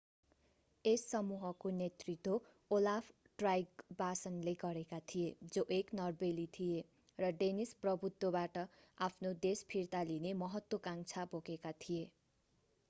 [0.85, 2.37] यस समूहको नेतृत्व
[2.71, 3.09] ओलाफ
[3.39, 6.79] ट्राइगवासनले गरेका थिए जो एक नर्वेली थिए
[7.19, 8.63] र डेनिस प्रभुत्वबाट
[8.99, 12.01] आफ्नो देश फिर्ता लिने महत्त्वकांक्षा बोकेका थिए